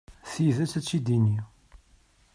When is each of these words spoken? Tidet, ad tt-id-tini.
Tidet, 0.31 0.71
ad 0.79 0.83
tt-id-tini. 0.83 1.37